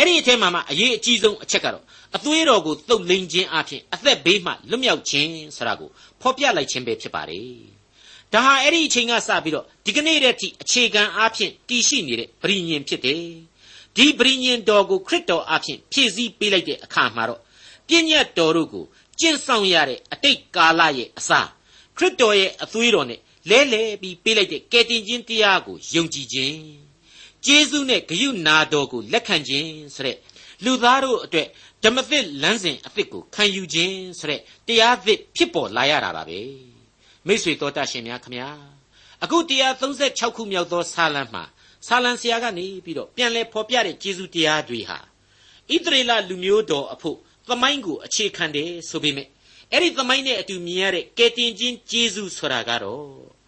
[0.00, 1.84] အဲ့ဒီအထက်မှာမှအရေးအကြီးဆုံးအချက်ကတော့
[2.16, 5.90] အသွေးတော်ကိုတုတ်လိန်ခြင်းအပြင်အသက်ဘေးမှလွတ်မြောက်ခြင်းဆိုတာကို
[6.20, 7.80] ဖော်ပြလိုက်ခြင်းပဲဖြစ်ပါတယ်
[8.32, 13.22] ဒါဟာအဲ့ဒီအချိန်ကစပြီးတော့ဒီကနေ့တည်းထိအခြေခံအားဖြင့်တည်ရှိနေတဲ့ဗြိညင်ဖြစ်တယ်
[13.96, 17.40] ဒီဗြိညင်တော်ကိုခရစ်တော်အားဖြင့်ဖြည့်ဆည်းပေးလိုက်တဲ့အခါမှာတော့
[17.88, 18.84] ပြည့်ညတ်တော်တို့ကို
[19.20, 21.48] ကျင့်ဆောင်ရတဲ့အတိတ်ကာလရဲ့အစား
[21.96, 26.89] ခရစ်တော်ရဲ့အသွေးတော်နဲ့လဲလဲပြီးပေးလိုက်တဲ့ကယ်တင်ခြင်းတရားကိုယုံကြည်ခြင်း
[27.46, 30.16] ကျေးဇူးနဲ့ဂရုနာတော်ကိုလက်ခံခြင်းဆိုတဲ့
[30.64, 31.48] လူသားတို့အတွက်
[31.84, 36.40] ဓမ္မသစ်လမ်းစဉ်အသစ်ကိုခံယူခြင်းဆိုတဲ့တရားသစ်ဖြစ်ပေါ်လာရတာပါပဲ
[37.26, 38.48] မိษွေတော်တတ်ရှင်များခမညာ
[39.22, 39.38] အခု
[39.88, 41.44] 136ခုမြောက်သောစာလံမှာ
[41.86, 44.98] စာလံဆရာကနေပြီးတော့ပြန်လဲဖော်ပြတဲ့ကျေးဇူးတရားတွေဟာ
[45.72, 47.16] ဣသရေလလူမျိုးတော်အဖို့
[47.48, 49.28] သမိုင်းကိုအခြေခံတယ်ဆိုပေမဲ့
[49.72, 53.39] အဲ့ဒီသမိုင်းနဲ့အတူမြင်ရတဲ့ကယ်တင်ခြင်းကျေးဇူးဆိုတာကတော့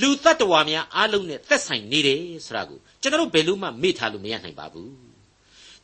[0.00, 4.92] လူတ attva များအားလုံးနဲ့သက်ဆိုင်နေတယ်ဆိုတာကိုကျွန်တော်ဘယ်လို့မှမေ့ထားလို့မရနိုင်ပါဘူး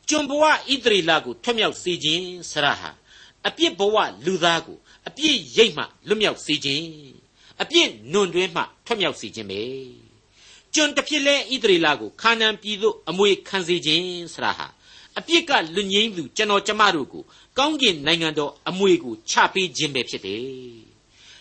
[0.09, 0.51] ကျွန်ဘဝဣ
[0.83, 2.91] သရေလကိုထွတ်မြောက်စေခြင်းဆရာဟာ
[3.47, 6.87] အပြစ်ဘဝလူသားကိုအပြစ်ရိတ်မှလွတ်မြောက်စေခြင်း
[7.61, 9.61] အပြစ်နွန်တွင်းမှထွက်မြောက်စေခြင်းပဲ
[10.73, 14.67] ကျွန်တစ်ဖြစ်လဲဣသရေလကိုခါနန်ပြည်သို့အမွေခံစေခြင်းဆရာဟာ
[15.17, 17.23] အပြစ်ကလွတ်ငြိမ်းသူကျွန်တော်ကျမတို့ကို
[17.57, 20.43] ကောင်းကင်နိုင်ငံတော်အမွေကိုချပေးခြင်းပဲဖြစ်တယ်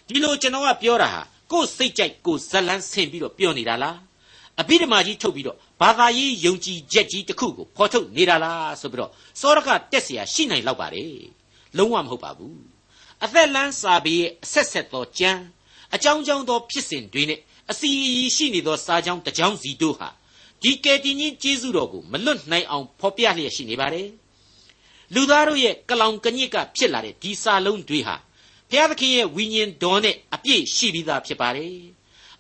[0.06, 3.97] ဒီလိုကျွန်တော်ကပြောတာဟာ ကိုယ်စိတ်ကြိုက်ကိုယ်ဇလန်းဆင်ပြီးတော့ပြောနေတာလား
[4.61, 11.23] အဘိဓမ္မာကြီးထုတ်ပြီးတော့ဘာသာရေးယုံကြည်ချက်ကြီးတစ်ခုကိုဖော်ထုတ်နေတာလားဆိုပြီးတော့စောရကတက်เสียရှိနိုင်လောက်ပါတယ်
[11.77, 12.59] လုံးဝမဟုတ်ပါဘူး
[13.23, 15.31] အသက်လန်းစာပေရဲ့အဆက်ဆက်သောကြံ
[15.95, 17.39] အကြောင်းကြောင်းသောဖြစ်စဉ်တွေနဲ့
[17.71, 20.09] အစီအီရှိနေသောစာကြောင်းတစ်ကြောင်းစီတို့ဟာ
[20.61, 24.09] ဒီကယ်တင်ရှင်ကျေးဇူးတော်ကိုမလွတ်နိုင်အောင်ဖော်ပြလျက်ရှိနေပါတယ်
[25.13, 28.15] လူသားတို့ရဲ့ကလောင်ကညစ်ကဖြစ်လာတဲ့ဒီစာလုံးတွေဟာ
[28.70, 31.76] ဘုရားသခင်ရဲ့ဝိညာဉ်တော်နဲ့အပြည့်ရှိပြီးသားဖြစ်ပါတယ်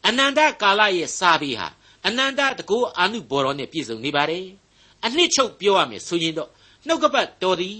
[0.06, 1.68] အနန္တကာလရဲ့စာပေဟာ
[2.06, 4.46] အနန္တတကူအာနုဘော်တော်နဲ့ပြည့်စုံနေပါတယ်
[5.04, 6.50] အနှစ်ချုပ်ပြောရမယ်ဆိုရင်တော့
[6.86, 7.78] နှုတ်ကပတ်တော်သည်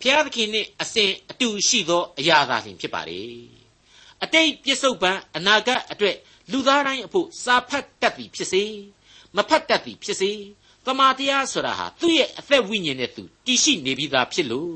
[0.00, 3.34] ဘုရားသခင်နဲ့အစဉ်အတူရှိသောအရာသာလျှင်ဖြစ်ပါတယ်
[4.22, 6.16] အတိတ်ပြစ္ဆုတ်ပံအနာဂတ်အတွက်
[6.52, 8.64] လူသားတိုင်းအဖို့စာဖတ်တတ်သည်ဖြစ်စေ
[9.36, 10.32] မဖတ်တတ်သည်ဖြစ်စေ
[10.86, 14.74] တမာတရားဆိုတာဟာသူ့ရဲ့အသက်ဝိညာဉ်နဲ့သူတည်ရှိနေပြီးသားဖြစ်လို့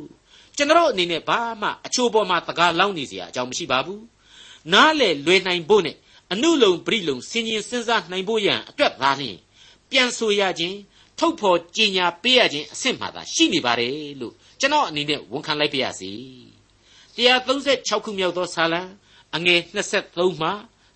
[0.57, 4.03] ကျွန်တော်အနေနဲ့ဘာမှအချိုးပေါ်မှာတကားလောင်းနေစရာအကြောင်းမရှိပါဘူး
[4.73, 5.97] နားလေလွယ်နိုင်ဖို့နဲ့
[6.33, 9.39] အနုလုံပရိလုံစင်ရင်စဉ်းစားနိုင်ဖို့ရန်အတွက်သာလျှင်
[9.91, 10.77] ပြန်ဆိုရခြင်း
[11.19, 16.11] ထုတ်ဖော်ကြေညာပေးရခြင်းအဆင့်မှသာရှိနေပါတယ်လို့ကျွန်တော်အနေနဲ့ဝန်ခံလိုက်ပါရစေ
[17.17, 18.81] 136ခုမြောက်သောစာလံ
[19.37, 20.51] အငယ်23မှ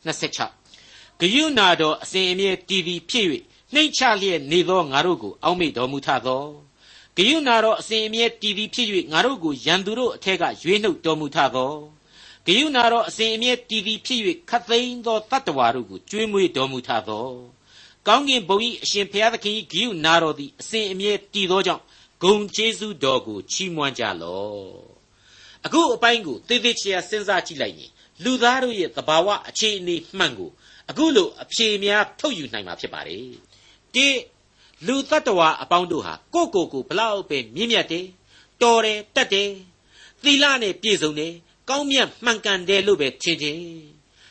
[0.07, 3.27] 26ဂယုနာတော်အစဉ်အမြဲတည်တည်ဖြစ်၍
[3.75, 6.67] နှိမ့်ချလျက်နေသောငါတို့ကိုအောက်မေ့တော်မူထသော
[7.18, 11.74] ဂယုနာတော်အစဉ်အမြဲတည်တည်ဖြစ်၍ငါတို့ကိုရန်သူတို့အထက်ကရွေးနှုတ်တော်မူထသော
[12.46, 17.28] ဂယုနာတော်အစဉ်အမြဲတည်တည်ဖြစ်၍ခတ်သိမ်းသောတတ္တဝါတို့ကိုကျွေးမွေးတော်မူထသော
[18.07, 21.83] ကောင်းကင်ဘုံ၏အရှင်ဘုရားသခင်၏ဂယုနာတော်သည်အစဉ်အမြဲတည်သောကြောင့်
[22.22, 24.68] ဂုံကျေးဇူးတော်ကိုချီးမွမ်းကြလော့
[25.64, 27.90] အခုအပိုင်းကိုသေသေးချာစဉ်းစားကြည့်လိုက်ရင်
[28.24, 30.50] လူသားတို့ရဲ့သဘာဝအခြေအနေမှန်ကို
[30.90, 33.26] အခုလိုအဖြေများထုတ်ယူနိုင်မှာဖြစ်ပါတယ်
[33.94, 34.07] တိ
[34.87, 38.07] လူတ attva အပေါင်းတို့ဟာကိုယ့်ကိုယ်ကိုဘလောက်ပဲမြင့်မြတ်တယ်
[38.62, 39.51] တော်တယ်တက်တယ်
[40.23, 41.33] သီလနဲ့ပြည့်စုံတယ်
[41.69, 43.59] ကောင်းမြတ်မှန်ကန်တယ်လို့ပဲထင်တယ်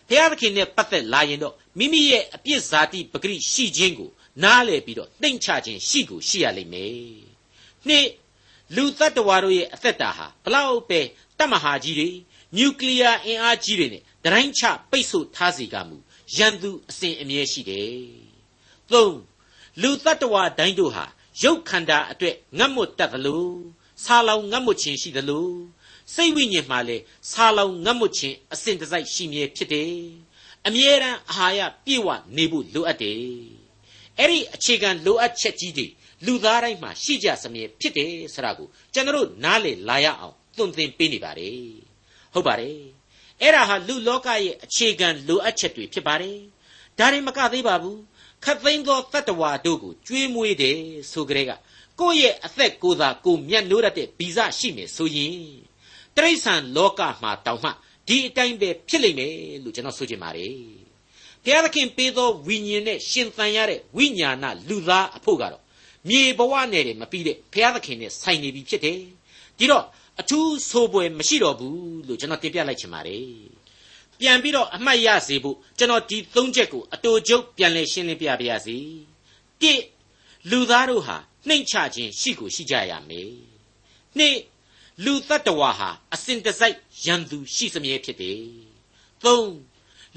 [0.08, 4.10] ဘုရားသခင်နဲ့ပတ်သက်လာရင်တော့မိမိရဲ့အပြစ်ဇာတိပဂရိရှိခြင်းကို
[4.44, 6.96] နားလည်ပြီးတော့တိမ်ချခြင်းရှိကိုရှိရလိမ့်မယ်။
[7.88, 8.08] နှစ်
[8.76, 11.00] လူတ attva တို့ရဲ့အသက်တာဟာဘလောက်ပဲ
[11.38, 12.10] တတ်မဟာကြီးတွေ
[12.58, 15.98] နျူကလ িয়ার အင်အားကြီးတွေနဲ့တရိုင်းချပိတ်ဆို့ထားစီကမူ
[16.38, 17.98] ရန်သူအစဉ်အမြဲရှိတယ်။
[18.92, 19.16] သုံး
[19.82, 21.06] လူတ attva တိုင်းတို့ဟာ
[21.44, 23.48] ရုပ်ခန္ဓာအတွက်ငတ်မွတ်တတ်သလို
[24.04, 25.50] ဆာလောင်ငတ်မွတ်ခြင်းရှိသလို
[26.14, 29.94] စိတ်ဝိညာဉ်မှာလည်းဆာလောင်ငတ်မွတ်ခြင်းအစဉ်တစိုက်ရှိမြဲဖြစ်တယ်။
[30.68, 33.22] အမြဲတမ်းအာဟာရပြည့်ဝနေဖို့လိုအပ်တယ်။
[34.20, 35.88] အဲ့ဒီအခြေခံလိုအပ်ချက်ကြီးတွေ
[36.26, 41.62] လူသားတိုင်းမှာရှိကြစမြဲဖြစ်တယ်ဆိုတာကိုကျွန်တော်နားလေလာရအောင်သွန်သင်ပေးနေပါတယ်။
[42.34, 42.80] ဟုတ်ပါတယ်။
[43.42, 46.38] အဲ့ဒါဟာလူလောကရဲ့အခြေခံလိုအပ်ချက်တွေဖြစ်ပါတယ်။
[47.00, 47.98] ဒါရင်မကသေးပါဘူး။
[48.44, 50.78] ခတ်သိမ်းသောတတ္တဝါတို့ကိုကျွေးမွေးတယ်
[51.12, 51.52] ဆိုကြတဲ့က
[52.00, 55.38] ကိုယ့်ရဲ့အသက်ကိုယ်သာကိုမျက်နှိုးရတဲ့ဗီဇရှိမယ်ဆိုရင်
[56.16, 57.70] တရိษံလောကမှာတောင်မှ
[58.08, 60.54] ဒီအတိုင်းပဲဖြစ်လိမ့်မယ်လို့ကျွန်တော်ဆိုချင်ပါတယ်
[61.44, 65.64] ဘုရားသခင်ပေးသောဝိညာဉ်နဲ့ရှင်သန်ရတဲ့ဝိညာဏလူသားအဖို့ကတော့
[66.10, 69.00] မြေဘဝနဲ့တည်းမပြီးတဲ့ဘုရားသခင်နဲ့ဆိုင်နေပြီဖြစ်တယ်
[69.58, 69.84] ဒီတော့
[70.22, 73.57] အထူးဆိုးပွဲမရှိတော့ဘူးလို့ကျွန်တော်တင်ပြလိုက်ချင်ပါတယ်
[74.20, 78.78] ပြန်ပြီးတော့အမှတ်ရစေဖို့ကျွန်တော်ဒီသုံးချက်ကိုအတူကျုပ်ပြန်လည်ရှင်းလင်းပြပါရစေ
[79.62, 79.74] တိ
[80.52, 83.32] လူသားတို့ဟာနှိမ့်ချခြင်းရှိကိုရှိကြရမယ်
[84.18, 84.38] နှစ်
[85.06, 86.76] လူတ attva ဟာအစဉ်တစိုက်
[87.06, 88.42] ရန်သူရှိစမြဲဖြစ်တယ်။
[89.24, 89.26] ၃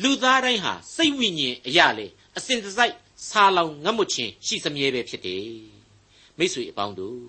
[0.02, 2.94] လူသားတိုင်းဟာစိတ်ဝိညာဉ်အရာလေအစဉ်တစိုက်
[3.28, 5.50] ဆာလောင်ငတ်မွခြင်းရှိစမြဲပဲဖြစ်တယ်။
[6.38, 7.20] မိတ်ဆွေအပေါင်းတို့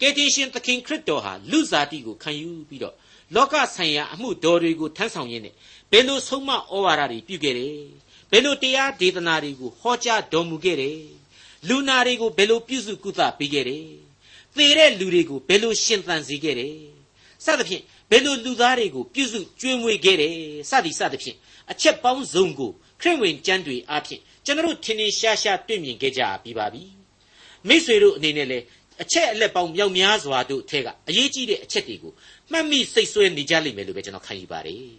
[0.00, 2.94] ကယ်တင်ရှင်သခင်ခရစ်တော်ဟာလူစားတိကိုခံယူပြီးတော့
[3.34, 5.54] လောကဆိုင်ရာအမှုတော်တွေကိုထမ်းဆောင်ရင်းနဲ့
[5.90, 7.76] ဘယ်လိုဆုံးမဩဝါဒတွေပြုခဲ့တယ်။
[8.30, 10.98] ဘယ်လိုတရားဒေသနာတွေကိုဟောကြားတော်မူခဲ့တယ်။
[11.68, 13.86] လူနာတွေကိုဘယ်လိုပြုစုကုသပေးခဲ့တယ်
[14.56, 16.76] သေတဲ့လူတွေကိုဘယ်လိုရှင်သန်စေခဲ့တယ်
[17.44, 20.34] စသဖြင့်ဘယ်လိုလူသားတွေကိုပြုစုကျွေးမွေးခဲ့တယ်
[20.70, 21.36] စသည်စသဖြင့်
[21.70, 26.84] အချက်ပေါင်းစုံကိုခရစ်ဝင်ကျမ်းတွေအားဖြင့်ကျွန်တော်တို့ထင်ထင်ရှားရှားတွေ့မြင်ခဲ့ကြပြီးပါပြီ
[27.68, 28.64] မိษွေတို့အနေနဲ့လည်း
[29.02, 32.12] အချက်အလက်ပေါင်းမြောက်များစွာတို့အထက်ကအရေးကြီးတဲ့အချက်တွေကို
[32.52, 34.92] မှတ်မိစိတ်ဆွဲနေကြလိမ့်မယ်လို့ပဲကျွန်တော်ခံယူပါတယ်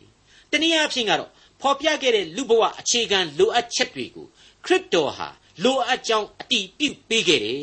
[0.52, 1.30] တနည်းအားဖြင့်ကတော့
[1.62, 4.26] ဖော်ပြခဲ့တဲ့လူဘဝအခြေခံလိုအပ်ချက်တွေကို
[4.66, 5.28] ခရစ်တော်ဟာ
[5.64, 7.62] လိုအပ်ကြောင်းအတိပြုပေးခဲ့တယ်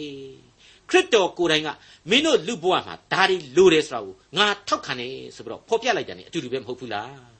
[0.90, 1.68] ခရစ်တော်ကိုယ်တိုင်က
[2.10, 7.30] မင်းတို့လူဘဝမှာဒါတွေလိုတယ်ဆိုတာကိုငါထောက်ခံတယ်ဆိုပြီးတော့ဖော်ပြလိုက်တယ် ਨੇ အတူတူပဲမဟုတ်ဘူးလား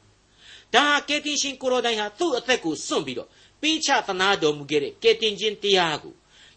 [0.74, 3.28] ဒါကယ်တင်ရှင်ကိုရောတိုင်ဟာသူ့အသက်ကိုစွန့်ပြီးတော့
[3.62, 6.14] ပေးချသနာတော်မူခဲ့တဲ့ကယ်တင်ခြင်းတရားကို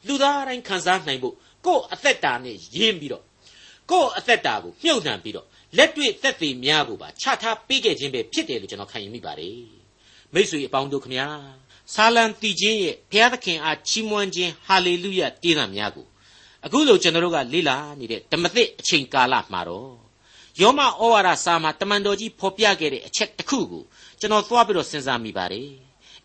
[0.08, 3.24] လူသားတိုင်းခံစားနိုင်ဖို့ကိုယ့်အသက်တာနဲ့ယဉ်ပြီးတော့
[3.92, 9.62] ကိုယ့်အသက်တာကိုမြုပ်နှံပြီးတော့ လက်တွေ့သက်သေများကိုပါချထားပေးခဲ့ခြင်းပဲဖြစ်တယ်လို့ကျွန်တော်ခံယူမိပါတယ်
[10.34, 11.28] မိတ်ဆွေအပေါင်းတို့ခမညာ
[11.94, 16.08] ဆာလံတီချင်းရဲ့ဘုရားသခင်အားချီးမွမ်းခြင်းဟာလေလုယတေးသံများကို
[16.66, 19.92] အခုလိုကျွန်တော်တို့ကလေ့လာနေတဲ့ဓမ္မသစ်အချိန်ကာလမှာတော့
[20.62, 23.84] ယောမဩဝါဒစာမှာတမန်တော်ကြီးဖော်ပြခဲ့တဲ့အချက်တစ်ခုကို
[24.20, 25.70] ကျွန်တော်သွားပြီးတော့စဉ်းစားမိပါတယ်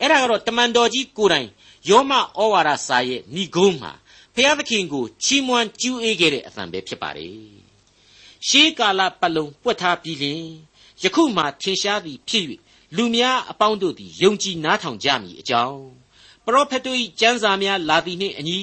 [0.00, 1.48] အဲ့ဒါကတော့တမန်တော်ကြီးကိုယ်တိုင်
[1.90, 2.20] ယောမဩ
[2.52, 3.92] ဝါဒစာရဲ့ဏိဂုံးမှာ
[4.34, 7.57] ဘုရားသခင်ကိုချီးမွမ်းကျူးအေးခဲ့တဲ့အသံပဲဖြစ်ပါတယ်
[8.46, 10.42] ရှေးကာလပတ်လုံးပွက်ထားပြီးလင်
[11.02, 12.44] ယခုမှထင်ရှားသည်ဖြစ်၍
[12.96, 15.80] လူများအပေါင်းတို့သည်ယုံကြည်နားထောင်ကြမည်အကြောင်း
[16.44, 18.60] ပရောဖက်တို့၏ကျမ်းစာများလာသည်နှင့်အညီ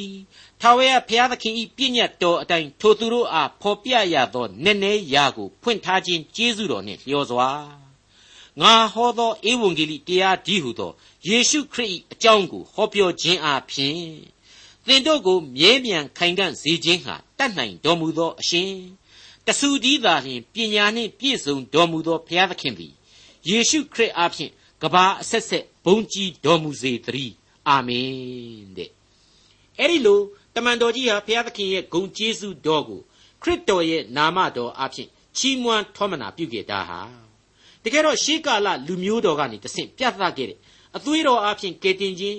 [0.61, 7.49] ထာဝရဘုရားသခင်၏ပြည့်ညတ်တော်အတိုင်းထိုသူတို့အားဖော်ပြရသောနည်းနည်းရာကိုဖွင့်ထားခြင်းကျေးဇူးတော်နှင့်လျော်စွာ
[8.61, 10.91] ငါဟောသောဧဝံဂေလိတရားဒီဟုသော
[11.27, 13.99] ယေရှုခရစ်၏အကြောင်းကိုဟောပြောခြင်းအပြင်
[14.85, 18.71] သင်တို့ကိုမြဲမြံခိုင်ခံ့စေခြင်းဟာတတ်နိုင်တော်မူသောအရှင်
[19.47, 22.93] တဆူတည်းသာလျှင်ပညာနှင့်ပြည့်စုံတော်မူသောဘုရားသခင်သည်
[23.49, 27.35] ယေရှုခရစ်အားဖြင့်ကဘာအဆက်ဆက်ဘုံကြီးတော်မူစေတည်း
[27.69, 28.09] အာမင်
[28.77, 28.89] တဲ့
[29.79, 30.19] အဲ့ဒီလို
[30.55, 33.01] တမန်တော်ကြီးဟာဘုရားသခင်ရဲ့ဂုဏ်ကျေးဇူးတော်ကို
[33.41, 36.99] ခရစ်တော်ရဲ့နာမတော်အဖြစ်ချီးမွမ်းထောမနာပြုခဲ့တာဟာ
[37.83, 40.57] တကယ်တော့ရှေးကာလလူမျိုးတော်ကနေတဆင့်ပြသခဲ့တဲ့
[40.95, 42.37] အသွေးတော်အဖြစ်ကယ်တင်ခြင်း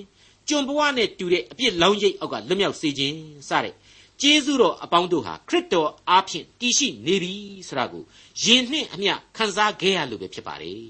[0.48, 3.16] ကျွန်ဘဝနဲ့တူတဲ့အပြစ်လောင်းရိပ်အောက်ကလွတ်မြောက်စေခြင်း
[3.48, 3.74] စတဲ့
[4.22, 7.34] ကျေးဇူးတော်အပေါင်းတို့ဟာခရစ်တော်အားဖြင့်တည်ရှိနေပြီ
[7.68, 8.04] ဆိုတာကို
[8.42, 10.84] ယင်နှင့်အမျှခံစားခဲ့ရလို့ပဲဖြစ်ပါတယ်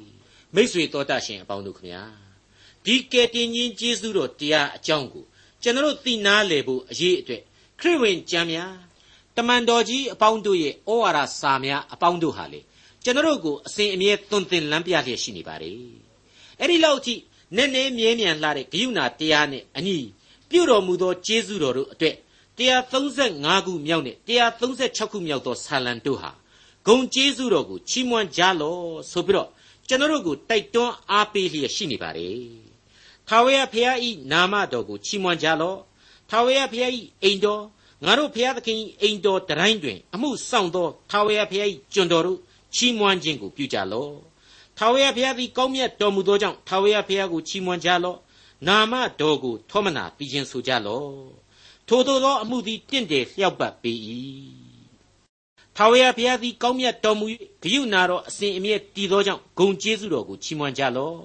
[0.55, 2.03] မိษွေတော်တတ်ရှင်အပေါင်းတို့ခမညာ
[2.85, 5.25] ဒီကယ်တင်ခြင်းကျေးဇူးတော်တရားအကြောင်းကို
[5.63, 7.43] ကျွန်တော်သိနာလေဖို့အရေးအတွက်
[7.81, 8.73] ခရစ်ဝင်ကျမ်းများ
[9.37, 12.61] တမန်တော်ကြီးအပေါင်းတို့ရဲ့ဩဝါဒစာများအပေါင်းတို့ဟာလေ
[13.05, 15.75] ကျွန်တော်ကိုအစဉ်အမြဲသွန်သင်လမ်းပြလျက်ရှိနေပါတယ်
[16.61, 17.15] အဲ့ဒီလောက်ထိ
[17.57, 19.99] နည်းနည်းမြဲမြံလာတဲ့ဂိယုဏတရားနဲ့အညီ
[20.51, 22.17] ပြုတော်မူသောကျေးဇူးတော်တို့အတွက်
[22.59, 24.17] 135ခုမြောက်နဲ့
[24.67, 26.31] 136ခုမြောက်သောဆာလံတို့ဟာ
[26.87, 29.49] ဂုံကျေးဇူးတော်ကိုချီးမွမ်းကြလော့ဆိုပြီးတော့
[29.89, 32.41] ကျွန်တော်တို့ကိုတိုက်တွန်းအားပေးလျက်ရှိနေပါတယ်
[33.29, 35.79] ထာဝရဘုရားဤနာမတော်ကိုချီးမွမ်းကြလော့
[36.31, 37.63] ထာဝရဘုရားဤအိမ်တော်
[38.05, 42.39] ငါတို့ဘုရားသခင်ဤအိမ်တော်တိုင်းတွင် အမှုဆောင်သောထာဝရဘုရားဤကျွန်တော်တို့
[42.75, 44.15] ချီးမွမ်းခြင်းကိုပြုကြလော့
[44.79, 48.19] ထာဝရဘုရားသည်ကောင်းမြတ်တော်မူသောကြောင့်ထာဝရဘုရားကိုချီးမွမ်းကြလော့
[48.67, 51.46] နာမတော်ကိုထောမနာပြီးခြင်းဆိုကြလော့
[51.89, 53.93] ထိုသို့သောအမှုသည်တင့်တယ်လျှောက်ပတ်ပေ၏
[55.77, 57.27] ထာဝရဘုရားသည်ကောင်းမြတ်တော်မူ၍
[57.63, 61.19] ဂယုဏတော်အစဉ်အမြဲတည်သောကြောင့်ဂုံကျေးဇူးတော်ကိုချီးမွမ်းကြလော့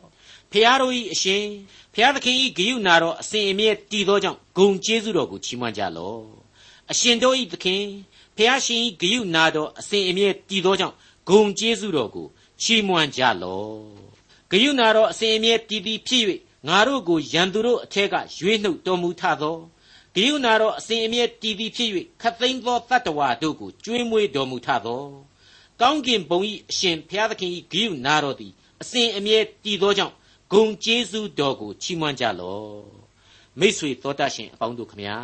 [0.51, 1.43] ဖျားတို့၏အရှင်
[1.93, 6.21] ဖျားသခင်၏ဂယုဏတော်အစဉ်အမြဲတည်သောကြောင့်ဂုံကျေးဇူးတော်ကိုချီးမွမ်းကြလော့
[6.91, 7.83] အရှင်တို့၏သခင်
[8.37, 10.95] ဖျားရှင်၏ဂယုဏတော်အစဉ်အမြဲတည်သောကြောင့်
[11.29, 12.27] ဂုံကျေးဇူးတော်ကို
[12.61, 13.75] ချီးမွမ်းကြလော့
[14.51, 16.23] ဂယုဏတော်အစဉ်အမြဲတည်တည်ဖြစ်၍
[16.67, 19.57] ငါတို့ကိုယံသူတို့အထက်ကရွေးနှုတ်တော်မူထသော
[20.15, 21.89] ဂိယုနာတော်အစဉ်အမြဲတည်တည်ဖြစ်၍
[22.21, 25.03] ခတ်သိမ်းသောတတ္တဝါတို့ကိုကျွေးမွေးတော်မူထသော
[25.81, 30.15] ကောင်းကင်ဘုံ၏အရှင်ဘုရားသခင်၏ဂိယုနာတော်သည်အစဉ်အမြဲတည်သောကြောင့်
[30.51, 32.81] ဂုံကျေးဇူးတော်ကိုချီးမွမ်းကြလော့
[33.59, 35.17] မိษွေတော်တတ်ရှင်အပေါင်းတို့ခမညာ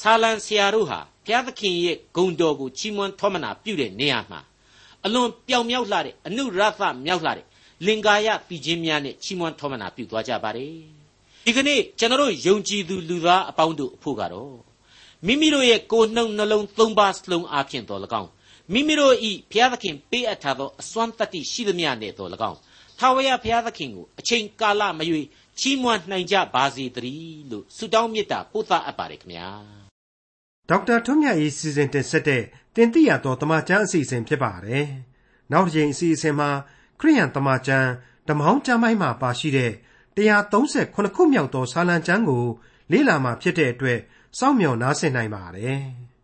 [0.00, 4.40] ဆာလံဆရာတို့ဟာဘုရားသခင်ရဲ့ဂုံတော်ကိုချီးမွမ်းထောမနာပြုတဲ့နေရာမှာ
[5.04, 7.46] အလွန်ပြောင်မြောက်လှတဲ့အနုရသမြောက်လှတဲ့
[7.86, 10.95] လင်္ကာယပြည်ချင်းများနဲ့ချီးမွမ်းထောမနာပြုသွားကြပါတယ်
[11.48, 14.54] ဒီကနေ့ကျွန်တော်ယုံကြည်သူလူသားအပေါင်းတို့အဖို့ကတော့
[15.26, 18.30] မိမိတို့ရဲ့ကိုယ်နှုတ်နှလုံးသုံးပါးစလုံးအားဖြင့်တော်၎င်း
[18.72, 22.58] မိမိတို့ဤဘုရားသခင်ပေးအပ်ထားသောအစွမ်းတတ္တိရှိသမျှနဲ့တော်၎င်း
[22.98, 25.22] ထာဝရဘုရားသခင်ကိုအချိန်ကာလမရွေ
[25.60, 29.48] ချီးမွမ်းနိုင်ကြပါစေတည်းလို့ဆုတောင်းမေတ္တာပို့သအပ်ပါတယ်ခင်ဗျာ
[30.68, 32.42] ဒေါက်တာထွန်းမြတ်၏စီစဉ်တင်ဆက်တဲ့
[32.76, 34.86] တင်ပြတော်တမချန်းအစီအစဉ်ဖြစ်ပါတယ်
[35.52, 36.50] နောက်တစ်ချိန်အစီအစဉ်မှာ
[37.00, 37.88] ခရိယန်တမန်ကျမ်း
[38.28, 39.72] ဓမ္မောင်းကျမ်းပိုင်းမှာပါရှိတဲ့
[40.16, 42.44] 138ခုမြောက်သောစာလံကျမ်းကို
[42.92, 43.98] လေ့လာမှာဖြစ်တဲ့အတွက်
[44.38, 45.80] စောင့်မျှော်နားဆင်နိုင်ပါတယ်။